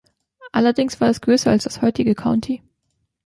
Allerdings 0.51 0.99
war 0.99 1.09
es 1.09 1.21
größer 1.21 1.51
als 1.51 1.65
das 1.65 1.83
heutige 1.83 2.15
County. 2.15 2.63